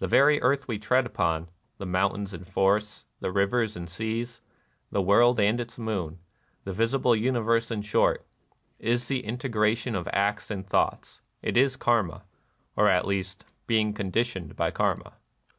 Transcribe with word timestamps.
The 0.00 0.06
very 0.06 0.38
earth 0.42 0.68
we 0.68 0.78
tread 0.78 1.06
upon,— 1.06 1.48
the 1.78 1.86
mountains 1.86 2.34
and 2.34 2.46
forests, 2.46 3.06
the 3.20 3.32
rivers 3.32 3.74
and 3.74 3.88
seas, 3.88 4.42
the 4.90 5.00
world 5.00 5.40
and 5.40 5.58
its 5.58 5.78
moon, 5.78 6.18
the 6.64 6.74
visible 6.74 7.16
uni 7.16 7.40
verse 7.40 7.70
in 7.70 7.80
short,— 7.80 8.26
is 8.92 9.08
the 9.08 9.24
integration 9.24 9.94
of 9.94 10.06
acts 10.12 10.50
and 10.50 10.66
thoughts, 10.66 11.22
is 11.42 11.76
Karma, 11.76 12.24
or, 12.76 12.90
at 12.90 13.06
least, 13.06 13.46
Being 13.66 13.94
conditioned 13.94 14.56
by 14.56 14.70
Karma. 14.72 15.14